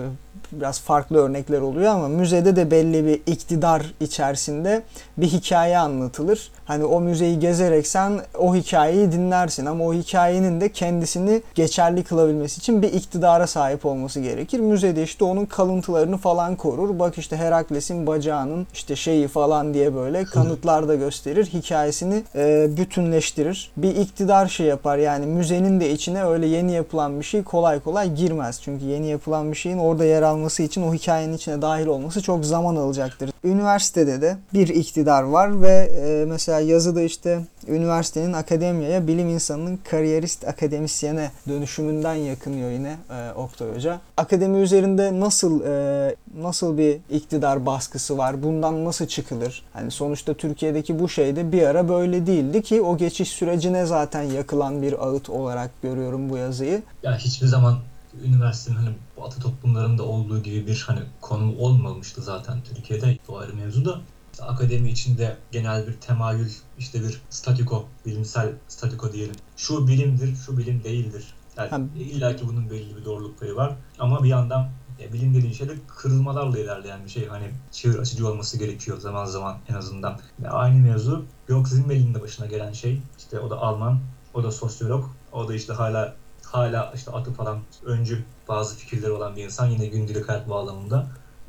[0.51, 4.81] biraz farklı örnekler oluyor ama müzede de belli bir iktidar içerisinde
[5.17, 6.51] bir hikaye anlatılır.
[6.65, 12.59] Hani o müzeyi gezerek sen o hikayeyi dinlersin ama o hikayenin de kendisini geçerli kılabilmesi
[12.59, 14.59] için bir iktidara sahip olması gerekir.
[14.59, 16.99] Müzede işte onun kalıntılarını falan korur.
[16.99, 21.45] Bak işte Herakles'in bacağının işte şeyi falan diye böyle kanıtlar da gösterir.
[21.45, 23.71] Hikayesini e, bütünleştirir.
[23.77, 28.15] Bir iktidar şey yapar yani müzenin de içine öyle yeni yapılan bir şey kolay kolay
[28.15, 28.61] girmez.
[28.61, 32.45] Çünkü yeni yapılan bir şeyin orada yer alması için o hikayenin içine dahil olması çok
[32.45, 33.29] zaman alacaktır.
[33.43, 40.47] Üniversitede de bir iktidar var ve e, mesela yazıda işte üniversitenin akademiyaya bilim insanının kariyerist
[40.47, 43.99] akademisyene dönüşümünden yakınıyor yine e, Oktay Hoca.
[44.17, 48.43] Akademi üzerinde nasıl e, nasıl bir iktidar baskısı var?
[48.43, 49.63] Bundan nasıl çıkılır?
[49.73, 54.21] Hani sonuçta Türkiye'deki bu şey de bir ara böyle değildi ki o geçiş sürecine zaten
[54.21, 56.81] yakılan bir ağıt olarak görüyorum bu yazıyı.
[57.03, 57.77] Ya hiçbir zaman
[58.23, 63.85] üniversitenin hani Batı toplumlarında olduğu gibi bir hani konumu olmamıştı zaten Türkiye'de o ayrı mevzu
[63.85, 64.01] da.
[64.31, 69.35] işte akademi içinde genel bir temayül, işte bir statiko, bilimsel statiko diyelim.
[69.57, 71.33] Şu bilimdir, şu bilim değildir.
[71.57, 71.79] Yani Ha.
[71.99, 73.75] illa ki bunun belli bir doğruluk payı var.
[73.99, 74.69] Ama bir yandan
[74.99, 77.27] e, bilim dediğin şey de kırılmalarla ilerleyen bir şey.
[77.27, 80.19] Hani çığır açıcı olması gerekiyor zaman zaman en azından.
[80.39, 83.01] Ve aynı mevzu Georg Zimmel'in de başına gelen şey.
[83.17, 83.99] İşte o da Alman,
[84.33, 85.05] o da sosyolog.
[85.31, 86.15] O da işte hala
[86.53, 91.07] hala işte atıp falan öncü bazı fikirleri olan bir insan yine gündelik hayat bağlamında.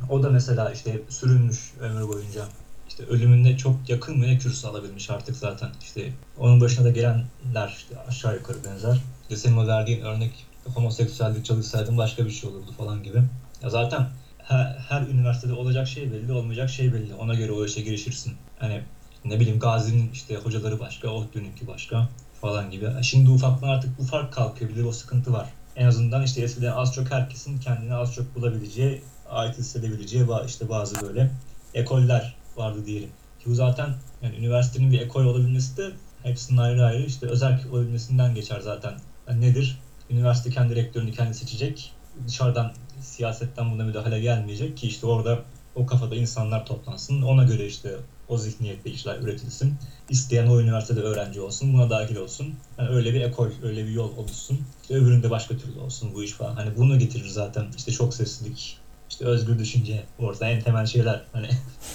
[0.09, 2.45] O da mesela işte sürünmüş ömür boyunca.
[2.89, 5.71] İşte ölümünde çok yakın ve kürsü alabilmiş artık zaten.
[5.81, 9.01] İşte onun başına da gelenler işte aşağı yukarı benzer.
[9.23, 13.23] İşte senin o verdiğin örnek homoseksüellik çalışsaydım başka bir şey olurdu falan gibi.
[13.63, 14.09] Ya zaten
[14.39, 17.15] her, her üniversitede olacak şey belli, olmayacak şey belli.
[17.15, 18.37] Ona göre o işe girişirsin.
[18.59, 18.83] Hani
[19.25, 22.09] ne bileyim Gazi'nin işte hocaları başka, ODTÜ'nünki başka
[22.41, 22.91] falan gibi.
[23.03, 24.71] Şimdi ufaktan artık bu fark kalkıyor.
[24.71, 25.49] Bir de o sıkıntı var.
[25.77, 31.01] En azından işte eskiden az çok herkesin kendini az çok bulabileceği, ait hissedebileceği işte bazı
[31.01, 31.31] böyle
[31.75, 33.11] ekoller vardı diyelim.
[33.39, 35.91] Ki bu zaten yani üniversitenin bir ekol olabilmesi de
[36.23, 38.95] hepsinin ayrı ayrı işte özel olabilmesinden geçer zaten.
[39.29, 39.79] Yani nedir?
[40.11, 41.93] Üniversite kendi rektörünü kendi seçecek.
[42.27, 45.39] Dışarıdan siyasetten buna müdahale gelmeyecek ki işte orada
[45.75, 47.23] o kafada insanlar toplansın.
[47.23, 47.97] Ona göre işte
[48.31, 49.75] o zihniyette işler üretilsin.
[50.09, 52.55] İsteyen o üniversitede öğrenci olsun, buna dahil olsun.
[52.79, 54.61] Yani öyle bir ekol, öyle bir yol oluşsun.
[54.83, 56.55] İşte öbüründe başka türlü olsun bu iş falan.
[56.55, 57.67] Hani bunu getirir zaten.
[57.77, 58.79] İşte çok seslilik,
[59.11, 61.23] işte özgür düşünce, orada en temel şeyler.
[61.33, 61.49] Hani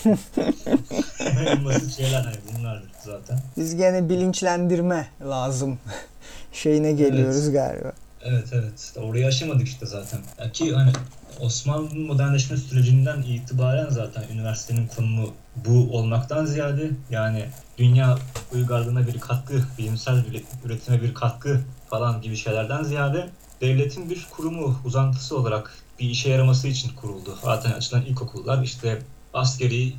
[1.50, 3.39] en basit şeyler hani bunlardır zaten.
[3.58, 5.80] Biz gene bilinçlendirme lazım
[6.54, 7.93] şeyine geliyoruz galiba.
[8.26, 8.94] Evet evet.
[8.98, 10.20] Orayı aşamadık işte zaten.
[10.40, 10.92] Ya ki hani
[11.40, 17.46] Osmanlı'nın modernleşme sürecinden itibaren zaten üniversitenin konumu bu olmaktan ziyade yani
[17.78, 18.18] dünya
[18.54, 23.30] uygarlığına bir katkı, bilimsel bir üretime bir katkı falan gibi şeylerden ziyade
[23.62, 27.38] devletin bir kurumu, uzantısı olarak bir işe yaraması için kuruldu.
[27.44, 29.02] Zaten açılan ilkokullar işte
[29.34, 29.94] askeri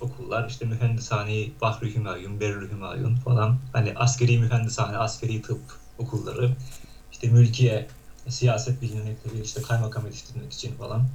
[0.00, 3.58] okullar, işte mühendishane, Bahri Hümayun, Berri Hümayun falan.
[3.72, 5.60] Hani askeri mühendishane, askeri tıp
[5.98, 6.50] okulları
[7.22, 7.86] işte mülkiye,
[8.28, 11.08] siyaset bilimleri, işte kaymakam yetiştirmek için falan.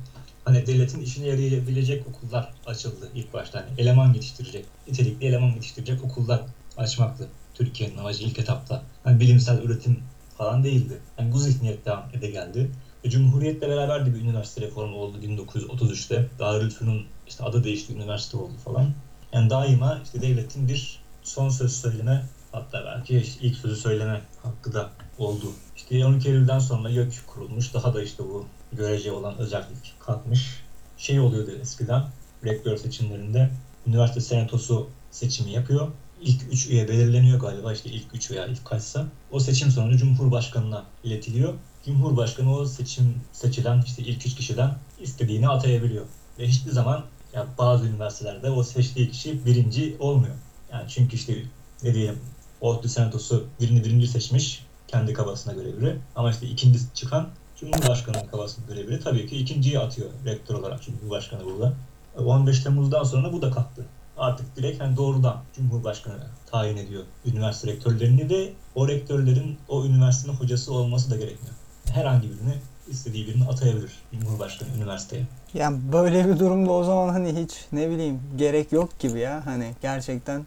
[0.45, 3.59] Hani devletin işine yarayabilecek okullar açıldı ilk başta.
[3.59, 6.41] Hani eleman yetiştirecek, nitelikli eleman yetiştirecek okullar
[6.77, 8.83] açmaktı Türkiye'nin amacı ilk etapta.
[9.03, 9.99] Hani bilimsel üretim
[10.37, 10.97] falan değildi.
[11.19, 12.71] Yani bu zihniyet devam ede geldi.
[13.05, 16.27] Ve Cumhuriyet'le beraber de bir üniversite reformu oldu 1933'te.
[16.39, 18.91] Darülfünun işte adı değişti, üniversite oldu falan.
[19.33, 24.91] Yani daima işte devletin bir son söz söyleme hatta belki ilk sözü söyleme hakkı da
[25.17, 25.53] oldu.
[25.75, 27.73] İşte 12 Eylül'den sonra YÖK kurulmuş.
[27.73, 30.63] Daha da işte bu görece olan özellik kalkmış.
[30.97, 32.03] Şey oluyordu eskiden
[32.45, 33.49] rektör seçimlerinde
[33.88, 35.88] üniversite senatosu seçimi yapıyor.
[36.21, 39.06] İlk 3 üye belirleniyor galiba işte ilk 3 veya ilk kaçsa.
[39.32, 41.53] O seçim sonucu Cumhurbaşkanı'na iletiliyor.
[41.86, 46.06] Cumhurbaşkanı o seçim seçilen işte ilk 3 kişiden istediğini atayabiliyor.
[46.39, 50.36] Ve hiçbir zaman ya bazı üniversitelerde o seçtiği kişi birinci olmuyor.
[50.71, 51.43] Yani çünkü işte
[51.84, 52.19] ne diyeyim
[52.62, 55.97] ODTÜ senatosu birini birinci seçmiş kendi kafasına göre biri.
[56.15, 57.28] Ama işte ikinci çıkan
[57.60, 61.73] Cumhurbaşkanı'nın kafasına göre biri tabii ki ikinciyi atıyor rektör olarak Cumhurbaşkanı burada.
[62.17, 63.86] 15 Temmuz'dan sonra bu da kalktı.
[64.17, 70.73] Artık direkt hani doğrudan Cumhurbaşkanı tayin ediyor üniversite rektörlerini de o rektörlerin o üniversitenin hocası
[70.73, 71.56] olması da gerekmiyor.
[71.86, 72.54] Herhangi birini
[72.88, 75.23] istediği birini atayabilir Cumhurbaşkanı üniversiteye.
[75.54, 79.76] Yani böyle bir durumda o zaman hani hiç ne bileyim gerek yok gibi ya hani
[79.82, 80.45] gerçekten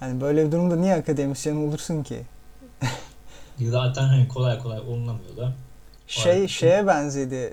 [0.00, 2.22] hani böyle bir durumda niye akademisyen olursun ki?
[3.70, 5.52] Zaten hani kolay kolay olunamıyor da.
[6.06, 6.46] Şey Aynen.
[6.46, 7.52] şeye benzedi.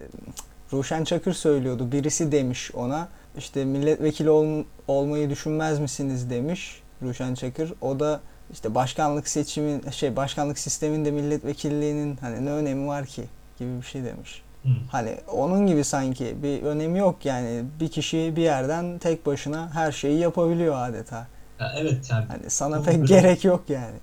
[0.73, 1.91] Ruşen Çakır söylüyordu.
[1.91, 7.73] Birisi demiş ona işte milletvekili ol- olmayı düşünmez misiniz demiş Ruşen Çakır.
[7.81, 8.19] O da
[8.53, 13.23] işte başkanlık seçimin şey başkanlık sisteminde milletvekilliğinin hani ne önemi var ki
[13.59, 14.41] gibi bir şey demiş.
[14.63, 14.69] Hı.
[14.91, 19.91] Hani onun gibi sanki bir önemi yok yani bir kişi bir yerden tek başına her
[19.91, 21.27] şeyi yapabiliyor adeta.
[21.59, 23.99] Ya evet yani Hani sana pek gerek yok yani.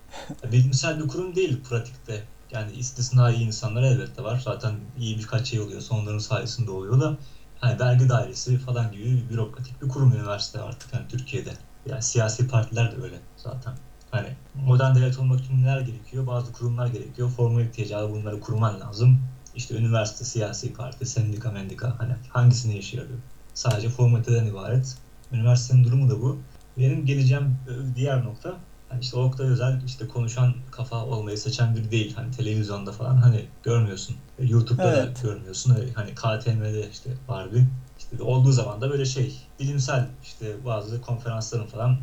[0.52, 2.22] bilimsel bir kurum değil pratikte.
[2.50, 4.40] Yani istisnai insanlar elbette var.
[4.44, 5.82] Zaten iyi birkaç şey oluyor.
[5.90, 7.18] Onların sayesinde oluyor da.
[7.56, 11.52] Hani vergi dairesi falan gibi bir bürokratik bir kurum üniversite artık yani Türkiye'de.
[11.86, 13.72] Yani siyasi partiler de öyle zaten.
[14.10, 16.26] Hani modern devlet olmak için neler gerekiyor?
[16.26, 17.30] Bazı kurumlar gerekiyor.
[17.30, 19.18] Formalite icabı bunları kurman lazım.
[19.54, 23.18] İşte üniversite, siyasi parti, sendika, mendika hani hangisini işe yarıyor?
[23.54, 24.98] Sadece formaliteden ibaret.
[25.32, 26.42] Üniversitenin durumu da bu.
[26.78, 28.60] Benim geleceğim e, diğer nokta
[28.90, 32.14] yani işte Oktay Özel işte konuşan kafa olmayı seçen biri değil.
[32.14, 34.16] Hani televizyonda falan hani görmüyorsun.
[34.38, 35.16] E, YouTube'da Evet.
[35.16, 35.74] da görmüyorsun.
[35.76, 37.62] Öyle Hani KTM'de işte var bir.
[37.98, 41.96] İşte olduğu zaman da böyle şey bilimsel işte bazı konferansların falan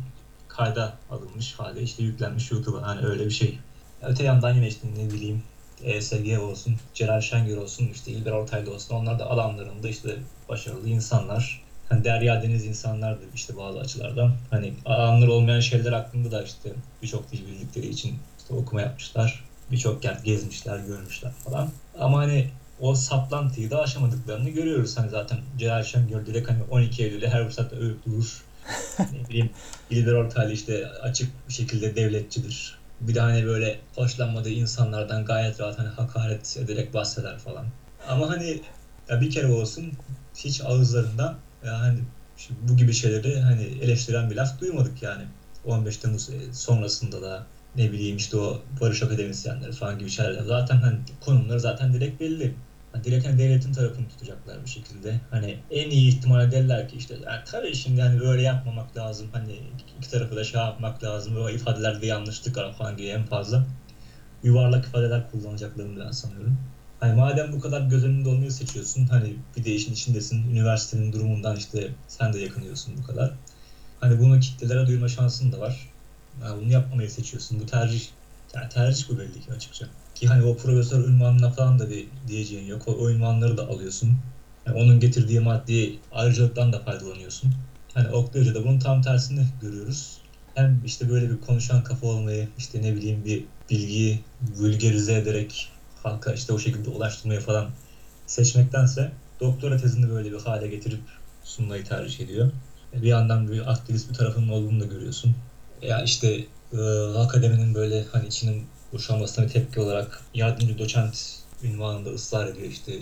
[0.48, 3.58] kayda alınmış hale işte yüklenmiş YouTube'a hani öyle bir şey.
[4.02, 5.42] Öte yandan yine işte ne bileyim
[5.82, 10.16] ESG olsun, Celal Şengör olsun, işte İlber Ortaylı olsun onlar da alanlarında işte
[10.48, 11.64] başarılı insanlar.
[11.94, 14.32] Hani derya deniz insanlardı işte bazı açılardan.
[14.50, 19.44] Hani anlar olmayan şeyler hakkında da işte birçok dil bildikleri için işte okuma yapmışlar.
[19.70, 21.70] Birçok yer gezmişler, görmüşler falan.
[21.98, 22.48] Ama hani
[22.80, 24.98] o saplantıyı da aşamadıklarını görüyoruz.
[24.98, 28.44] Hani zaten Celal Şengör direkt hani 12 Eylül'e her fırsatta övüp durur.
[28.98, 29.50] ne bileyim
[29.90, 32.78] İlber Ortaylı işte açık bir şekilde devletçidir.
[33.00, 37.66] Bir de hani böyle hoşlanmadığı insanlardan gayet rahat hani hakaret ederek bahseder falan.
[38.08, 38.60] Ama hani
[39.08, 39.92] ya bir kere olsun
[40.36, 41.98] hiç ağızlarından yani
[42.50, 45.22] bu gibi şeyleri hani eleştiren bir laf duymadık yani.
[45.64, 50.42] 15 Temmuz sonrasında da ne bileyim işte o barış akademisyenleri falan gibi şeyler.
[50.42, 52.54] Zaten hani konumları zaten direkt belli.
[52.92, 55.20] Hani direkt hani devletin tarafını tutacaklar bir şekilde.
[55.30, 59.28] Hani en iyi ihtimal derler ki işte yani tabii şimdi hani böyle yapmamak lazım.
[59.32, 61.36] Hani iki tarafı da şey yapmak lazım.
[61.36, 63.66] O ifadelerde yanlışlık var falan gibi en fazla
[64.42, 66.73] yuvarlak ifadeler kullanacaklarını ben sanıyorum.
[67.04, 71.56] Hani madem bu kadar göz önünde olmayı seçiyorsun, hani bir de işin içindesin, üniversitenin durumundan
[71.56, 73.34] işte sen de yakınıyorsun bu kadar.
[74.00, 75.88] Hani bunu kitlelere duyurma şansın da var.
[76.42, 77.60] Yani bunu yapmamayı seçiyorsun.
[77.60, 78.00] Bu tercih,
[78.54, 79.86] yani tercih bu belli ki açıkça.
[80.14, 82.88] Ki hani o profesör ünvanına falan da bir diyeceğin yok.
[82.88, 84.18] O, o ünvanları da alıyorsun.
[84.66, 87.54] Yani onun getirdiği maddi ayrıcalıktan da faydalanıyorsun.
[87.94, 90.22] Hani Oktay Hoca'da bunun tam tersini görüyoruz.
[90.54, 95.73] Hem işte böyle bir konuşan kafa olmayı, işte ne bileyim bir bilgiyi vulgarize ederek
[96.04, 97.70] halka işte o şekilde ulaştırmayı falan
[98.26, 101.00] seçmektense doktora tezini böyle bir hale getirip
[101.44, 102.50] sunmayı tercih ediyor.
[102.92, 105.34] Bir yandan bir aktivist bir tarafının olduğunu da görüyorsun.
[105.82, 106.78] Ya işte e,
[107.18, 112.92] akademinin böyle hani içinin boşalmasına tepki olarak yardımcı doçent ünvanında ısrar ediyor işte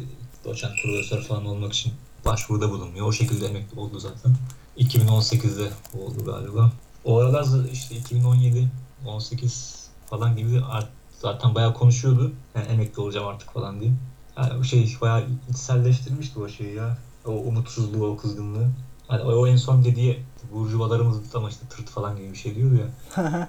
[0.45, 1.93] doçent profesör falan olmak için
[2.25, 3.07] başvuruda bulunuyor.
[3.07, 4.37] O şekilde emekli oldu zaten.
[4.79, 6.73] 2018'de oldu galiba.
[7.05, 8.69] O aralar işte 2017
[9.07, 12.33] 18 falan gibi art- zaten bayağı konuşuyordu.
[12.55, 13.93] Yani emekli olacağım artık falan diye.
[14.37, 16.99] Yani şey bayağı içselleştirmişti o şeyi ya.
[17.27, 18.69] O umutsuzluğu, o kızgınlığı.
[19.09, 22.89] Hani o, en son dediği burjuvalarımız ama işte tırt falan gibi bir şey diyordu ya.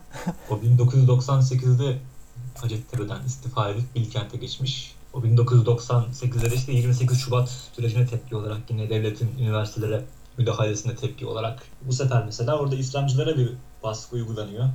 [0.49, 1.97] O 1998'de
[2.55, 4.95] Hacettepe'den istifa edip Bilkent'e geçmiş.
[5.13, 10.05] O 1998'de de işte 28 Şubat sürecine tepki olarak yine devletin üniversitelere
[10.37, 13.49] müdahalesine tepki olarak bu sefer mesela orada İslamcılara bir
[13.83, 14.69] baskı uygulanıyor.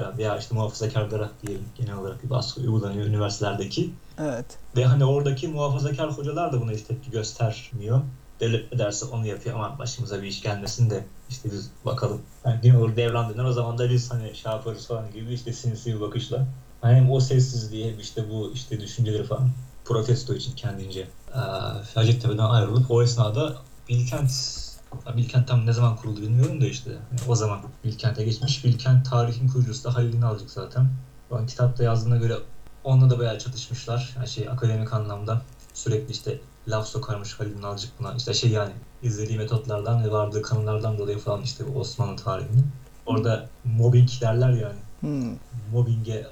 [0.00, 3.90] Ya veya işte muhafazakarlara diyelim genel olarak bir baskı uygulanıyor üniversitelerdeki.
[4.18, 4.58] Evet.
[4.76, 8.00] Ve hani oradaki muhafazakar hocalar da buna hiç tepki göstermiyor.
[8.40, 12.22] Devlet ne derse onu yapıyor ama başımıza bir iş gelmesin de işte biz bakalım.
[12.44, 15.52] Yani genel olarak devran döner o zaman da biz hani şey yaparız falan gibi işte
[15.52, 16.46] sinsi bir bakışla.
[16.80, 19.50] Hani hem o sessizliği hem işte bu işte düşünceleri falan
[19.84, 21.00] protesto için kendince
[21.34, 21.40] eee
[21.94, 23.56] Hacettepe'den ayrılıp o esnada
[23.88, 24.30] Bilkent
[25.16, 28.64] Bilkent tam ne zaman kuruldu bilmiyorum da işte yani o zaman Bilkent'e geçmiş.
[28.64, 30.88] Bilkent tarihin kurucusu da Halil İnalcık zaten.
[31.32, 32.34] Ben kitapta yazdığına göre
[32.84, 34.12] onunla da bayağı çatışmışlar.
[34.16, 35.42] Yani şey akademik anlamda
[35.74, 38.14] sürekli işte laf sokarmış Halil İnalcık buna.
[38.14, 38.72] İşte şey yani
[39.02, 42.62] izlediği metotlardan ve vardığı kanılardan dolayı falan işte Osmanlı tarihini.
[43.06, 44.78] Orada mobbing derler yani.
[45.00, 45.36] Hmm.
[45.72, 46.26] Mobbinge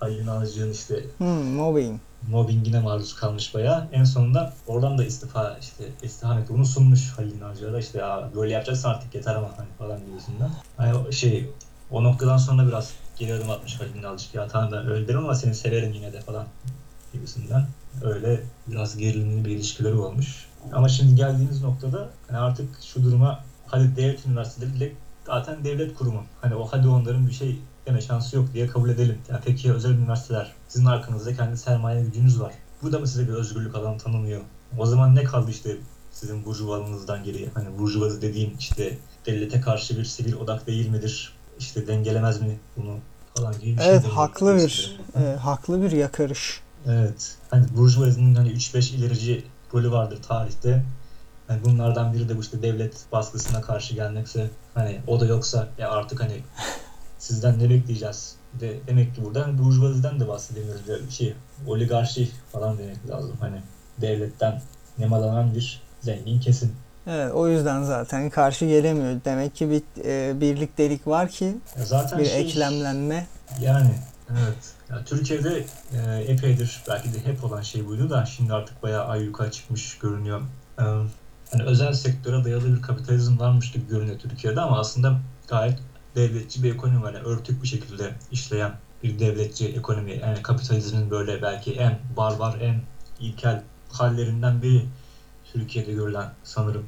[0.00, 2.00] Halil İnalcık'ın işte Hmm, mobbing.
[2.30, 3.88] Mobbingine maruz kalmış bayağı.
[3.92, 8.52] En sonunda oradan da istifa işte istifa mektubunu sunmuş Halil İnalcık'a da işte ya böyle
[8.52, 10.50] yapacaksın artık yeter ama hani falan gibisinden.
[10.76, 11.50] Hani şey
[11.90, 15.34] o noktadan sonra biraz geri adım atmış Halil İnalcık ya tamam ben öyle derim ama
[15.34, 16.46] seni severim yine de falan
[17.12, 17.66] gibisinden.
[18.02, 20.46] Öyle biraz gerilimli bir ilişkileri olmuş.
[20.72, 26.22] Ama şimdi geldiğimiz noktada hani artık şu duruma hadi devlet üniversiteleri zaten devlet kurumu.
[26.40, 29.18] Hani o hadi onların bir şey deme şansı yok diye kabul edelim.
[29.28, 32.54] Yani peki özel üniversiteler sizin arkanızda kendi sermaye gücünüz var.
[32.82, 34.40] Bu da mı size bir özgürlük alanı tanımıyor?
[34.78, 35.76] O zaman ne kaldı işte
[36.12, 37.48] sizin burjuvalığınızdan geriye?
[37.54, 41.32] Hani burjuvazi dediğim işte devlete karşı bir sivil odak değil midir?
[41.58, 42.96] İşte dengelemez mi bunu
[43.34, 43.90] falan gibi bir şey.
[43.90, 44.16] Evet deniyor.
[44.16, 46.60] haklı bir e, haklı bir yakarış.
[46.86, 47.36] Evet.
[47.50, 50.82] Hani Burjuvazi'nin hani 3-5 ilerici rolü vardır tarihte.
[51.46, 55.90] Hani bunlardan biri de bu işte devlet baskısına karşı gelmekse hani o da yoksa ya
[55.90, 56.42] artık hani
[57.22, 58.34] sizden ne bekleyeceğiz?
[58.60, 60.82] De, demek ki burada hani Burjuvazi'den de bahsedemiyoruz.
[61.06, 61.34] Bir şey
[61.66, 63.36] oligarşi falan demek lazım.
[63.40, 63.56] Hani
[64.00, 64.62] devletten
[64.98, 66.72] nemalanan bir zengin kesim.
[67.06, 69.20] Evet o yüzden zaten karşı gelemiyor.
[69.24, 73.26] Demek ki bir e, birliktelik var ki Ya zaten bir şey, eklemlenme.
[73.60, 73.94] Yani
[74.30, 74.72] evet.
[74.90, 79.50] Ya Türkiye'de e, epeydir belki de hep olan şey buydu da şimdi artık bayağı ayyuka
[79.50, 80.40] çıkmış görünüyor.
[80.78, 80.84] E,
[81.50, 85.78] hani özel sektöre dayalı bir kapitalizm varmış gibi görünüyor Türkiye'de ama aslında gayet
[86.14, 87.14] devletçi bir ekonomi var.
[87.14, 88.72] Yani örtük bir şekilde işleyen
[89.02, 90.18] bir devletçi ekonomi.
[90.22, 92.80] Yani kapitalizmin böyle belki en barbar, en
[93.20, 94.84] ilkel hallerinden biri
[95.52, 96.84] Türkiye'de görülen sanırım.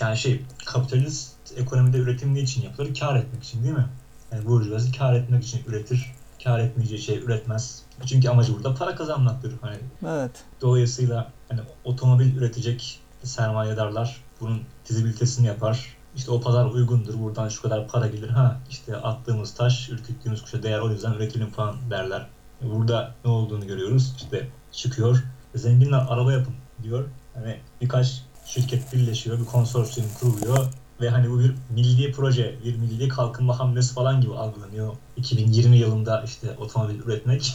[0.00, 2.94] Yani şey kapitalist ekonomide üretim ne için yapılır?
[2.94, 3.86] Kar etmek için değil mi?
[4.32, 6.12] Yani burjuvazi kar etmek için üretir.
[6.44, 7.82] Kar etmeyeceği şey üretmez.
[8.06, 9.54] Çünkü amacı burada para kazanmaktır.
[9.60, 10.44] Hani Evet.
[10.60, 15.96] dolayısıyla hani otomobil üretecek sermayedarlar bunun fizibilitesini yapar.
[16.16, 17.20] İşte o pazar uygundur.
[17.20, 18.28] Buradan şu kadar para gelir.
[18.28, 22.26] Ha işte attığımız taş, ürküttüğümüz kuşa değer o yüzden üretelim falan derler.
[22.62, 24.14] Burada ne olduğunu görüyoruz.
[24.16, 25.24] İşte çıkıyor.
[25.54, 27.04] Zenginler araba yapın diyor.
[27.34, 30.66] Hani birkaç şirket birleşiyor, bir konsorsiyum kuruluyor
[31.00, 34.92] ve hani bu bir milli proje, bir milli kalkınma hamlesi falan gibi algılanıyor.
[35.16, 37.54] 2020 yılında işte otomobil üretmek.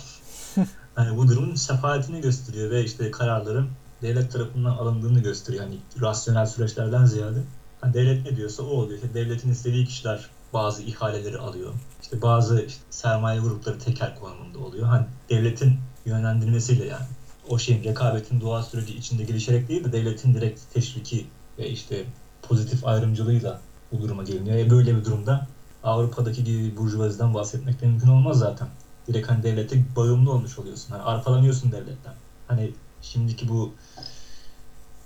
[0.96, 3.70] hani bu durumun sefaletini gösteriyor ve işte kararların
[4.02, 5.64] devlet tarafından alındığını gösteriyor.
[5.64, 7.40] Yani rasyonel süreçlerden ziyade.
[7.88, 9.00] Hani devlet ne diyorsa o oluyor.
[9.00, 11.74] İşte devletin istediği kişiler bazı ihaleleri alıyor.
[12.02, 14.88] İşte bazı işte sermaye grupları tekel konumunda oluyor.
[14.88, 15.74] Hani devletin
[16.06, 17.06] yönlendirmesiyle yani
[17.50, 21.26] o şeyin rekabetin doğal süreci içinde gelişerek değil de devletin direkt teşviki
[21.58, 22.06] ve işte
[22.42, 24.58] pozitif ayrımcılığıyla bu duruma geliniyor.
[24.58, 25.48] E böyle bir durumda
[25.84, 28.68] Avrupa'daki gibi burjuvaziden bahsetmek de mümkün olmaz zaten.
[29.08, 30.92] Direkt hani devlete bağımlı olmuş oluyorsun.
[30.92, 32.14] Hani arkalanıyorsun devletten.
[32.48, 32.72] Hani
[33.02, 33.74] şimdiki bu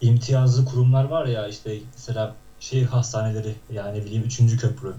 [0.02, 4.58] imtiyazlı kurumlar var ya işte mesela şehir hastaneleri yani ne bileyim 3.
[4.58, 4.94] köprü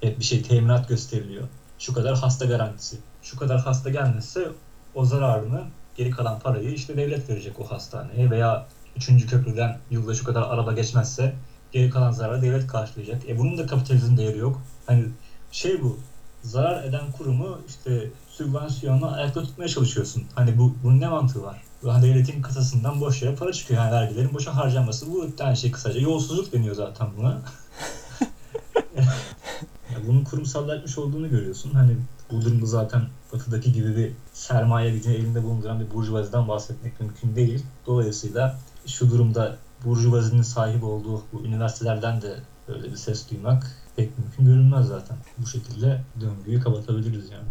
[0.00, 1.48] hep bir şey teminat gösteriliyor.
[1.78, 2.96] Şu kadar hasta garantisi.
[3.22, 4.48] Şu kadar hasta gelmezse
[4.94, 5.64] o zararını
[5.96, 9.26] geri kalan parayı işte devlet verecek o hastaneye veya 3.
[9.26, 11.34] köprüden yılda şu kadar araba geçmezse
[11.72, 13.28] geri kalan zararı devlet karşılayacak.
[13.28, 14.62] E bunun da kapitalizm değeri yok.
[14.86, 15.04] Hani
[15.52, 15.98] şey bu
[16.42, 20.24] zarar eden kurumu işte sübvansiyonla ayakta tutmaya çalışıyorsun.
[20.34, 21.67] Hani bu bunun ne mantığı var?
[21.82, 23.80] Hani devletin kasasından boş yere para çıkıyor.
[23.80, 25.12] Yani vergilerin boşa harcanması.
[25.12, 27.42] Bu tane şey kısaca yolsuzluk deniyor zaten buna.
[29.92, 31.70] Ya bunun kurumsallaşmış olduğunu görüyorsun.
[31.70, 31.96] Hani
[32.30, 37.64] bu durumda zaten batıdaki gibi bir sermaye gücünü elinde bulunduran bir burjuvaziden bahsetmek mümkün değil.
[37.86, 42.36] Dolayısıyla şu durumda burjuvazinin sahip olduğu bu üniversitelerden de
[42.68, 45.16] böyle bir ses duymak pek mümkün görünmez zaten.
[45.38, 47.48] Bu şekilde döngüyü kapatabiliriz yani.